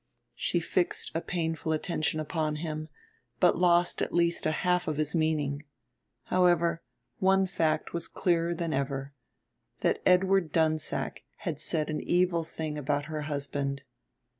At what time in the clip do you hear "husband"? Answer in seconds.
13.29-13.83